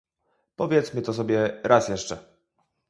[0.55, 2.17] Powiedzmy to sobie raz jeszcze